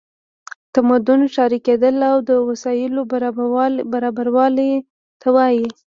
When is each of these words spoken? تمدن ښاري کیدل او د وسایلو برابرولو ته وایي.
تمدن 0.73 1.21
ښاري 1.33 1.59
کیدل 1.67 1.95
او 2.11 2.17
د 2.29 2.31
وسایلو 2.49 3.01
برابرولو 3.91 4.69
ته 5.21 5.27
وایي. 5.35 5.67